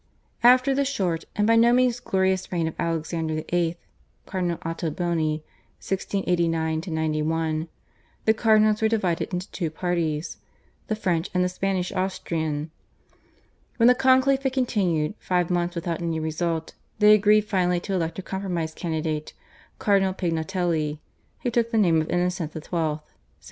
[0.41, 3.77] After the short and by no means glorious reign of Alexander VIII.
[4.25, 5.43] (Cardinal Ottoboni,
[5.77, 7.67] 1689 91),
[8.25, 10.37] the cardinals were divided into two parties,
[10.87, 12.71] the French and the Spanish Austrian.
[13.77, 18.17] When the conclave had continued five months without any result they agreed finally to elect
[18.17, 19.33] a compromise candidate
[19.77, 20.97] (Cardinal Pignatelli)
[21.43, 23.01] who took the name of Innocent XII.